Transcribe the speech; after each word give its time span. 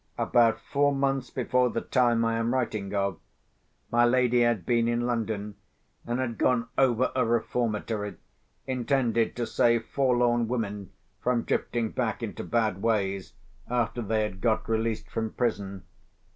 About 0.17 0.59
four 0.59 0.95
months 0.95 1.29
before 1.29 1.69
the 1.69 1.81
time 1.81 2.25
I 2.25 2.39
am 2.39 2.55
writing 2.55 2.91
of, 2.95 3.19
my 3.91 4.03
lady 4.03 4.41
had 4.41 4.65
been 4.65 4.87
in 4.87 5.01
London, 5.01 5.57
and 6.07 6.17
had 6.19 6.39
gone 6.39 6.67
over 6.75 7.11
a 7.15 7.23
Reformatory, 7.23 8.15
intended 8.65 9.35
to 9.35 9.45
save 9.45 9.85
forlorn 9.85 10.47
women 10.47 10.89
from 11.21 11.43
drifting 11.43 11.91
back 11.91 12.23
into 12.23 12.43
bad 12.43 12.81
ways, 12.81 13.33
after 13.69 14.01
they 14.01 14.23
had 14.23 14.41
got 14.41 14.67
released 14.67 15.07
from 15.07 15.33
prison. 15.33 15.83